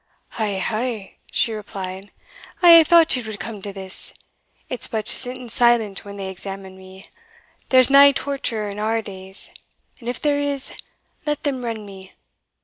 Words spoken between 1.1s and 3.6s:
she replied, "I aye thought it would